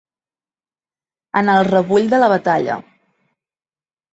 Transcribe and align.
En 1.41 1.53
el 1.57 1.61
rebull 1.67 2.09
de 2.15 2.23
la 2.25 2.31
batalla. 2.35 2.79